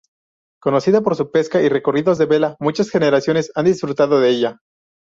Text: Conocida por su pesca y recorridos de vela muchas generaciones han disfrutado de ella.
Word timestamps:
Conocida 0.59 1.01
por 1.01 1.15
su 1.15 1.29
pesca 1.29 1.61
y 1.61 1.69
recorridos 1.69 2.17
de 2.17 2.25
vela 2.25 2.57
muchas 2.59 2.89
generaciones 2.89 3.51
han 3.53 3.65
disfrutado 3.65 4.19
de 4.19 4.29
ella. 4.31 4.59